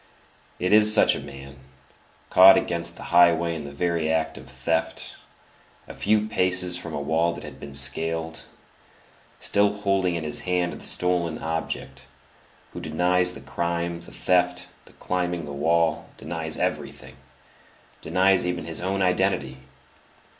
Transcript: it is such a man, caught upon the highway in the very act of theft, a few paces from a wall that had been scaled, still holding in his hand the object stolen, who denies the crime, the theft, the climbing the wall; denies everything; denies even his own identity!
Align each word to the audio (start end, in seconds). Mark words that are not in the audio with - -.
it 0.57 0.73
is 0.73 0.91
such 0.91 1.13
a 1.13 1.19
man, 1.19 1.57
caught 2.31 2.57
upon 2.57 2.81
the 2.81 3.03
highway 3.13 3.53
in 3.53 3.65
the 3.65 3.71
very 3.71 4.11
act 4.11 4.35
of 4.35 4.49
theft, 4.49 5.15
a 5.87 5.93
few 5.93 6.25
paces 6.27 6.75
from 6.75 6.95
a 6.95 6.99
wall 6.99 7.33
that 7.33 7.43
had 7.43 7.59
been 7.59 7.75
scaled, 7.75 8.45
still 9.39 9.71
holding 9.71 10.15
in 10.15 10.23
his 10.23 10.39
hand 10.39 10.73
the 10.73 10.77
object 10.77 10.91
stolen, 10.91 11.89
who 12.73 12.79
denies 12.79 13.33
the 13.35 13.41
crime, 13.41 13.99
the 13.99 14.11
theft, 14.11 14.69
the 14.85 14.93
climbing 14.93 15.45
the 15.45 15.53
wall; 15.53 16.09
denies 16.17 16.57
everything; 16.57 17.15
denies 18.01 18.43
even 18.43 18.65
his 18.65 18.81
own 18.81 19.03
identity! 19.03 19.57